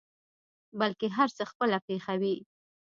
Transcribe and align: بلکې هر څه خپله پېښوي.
بلکې 0.79 1.07
هر 1.17 1.29
څه 1.37 1.43
خپله 1.51 1.77
پېښوي. 1.87 2.35